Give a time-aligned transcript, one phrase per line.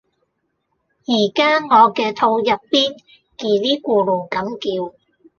[1.05, 2.97] 而家我嘅肚入邊
[3.37, 4.45] 𠼻 咧咕嚕咁
[4.91, 4.97] 叫